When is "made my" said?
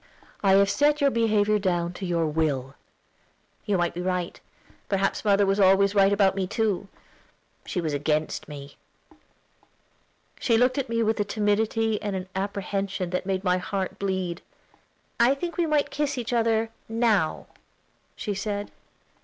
13.27-13.57